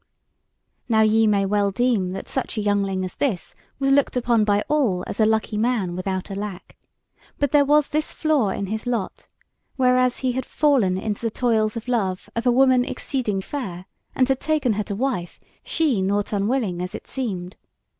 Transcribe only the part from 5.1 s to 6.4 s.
a lucky man without a